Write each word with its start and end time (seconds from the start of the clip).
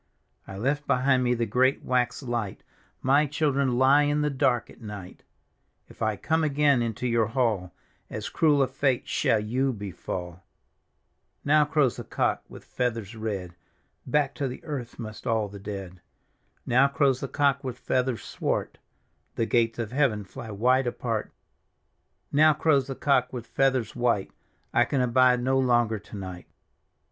"I 0.47 0.57
left 0.57 0.87
behind 0.87 1.23
me 1.23 1.35
the 1.35 1.45
great 1.45 1.83
wax 1.85 2.23
light; 2.23 2.63
My 3.03 3.27
children 3.27 3.77
lie 3.77 4.01
in 4.01 4.21
the 4.21 4.31
dark 4.31 4.67
at 4.71 4.81
night" 4.81 5.21
If 5.91 6.01
I 6.01 6.15
come 6.15 6.43
again 6.43 6.81
into 6.81 7.05
your 7.05 7.27
hall, 7.27 7.71
As 8.09 8.27
cruel 8.27 8.63
a 8.63 8.67
fate 8.67 9.05
^all 9.05 9.47
you 9.47 9.71
befall!" 9.71 10.41
Now 11.45 11.65
crows 11.65 11.97
the 11.97 12.03
cock 12.03 12.41
with 12.49 12.65
feathers 12.65 13.15
red, 13.15 13.53
Back 14.07 14.33
to 14.41 14.47
the 14.47 14.65
earth 14.65 14.97
must 14.97 15.27
all 15.27 15.47
the 15.47 15.59
dead." 15.59 16.01
Now 16.65 16.87
crows 16.87 17.19
the 17.19 17.27
cock 17.27 17.63
with 17.63 17.77
feathers 17.77 18.23
swart; 18.23 18.79
The 19.35 19.45
gates 19.45 19.77
of 19.77 19.91
heaven 19.91 20.23
fly 20.23 20.49
wide 20.49 20.87
apart" 20.87 21.31
Now 22.31 22.55
crows 22.55 22.87
the 22.87 22.95
cock 22.95 23.31
with 23.31 23.45
feathers 23.45 23.95
white; 23.95 24.31
I 24.73 24.83
can 24.83 24.99
abide 25.01 25.43
no 25.43 25.59
longer 25.59 25.99
to 25.99 26.17
night." 26.17 26.47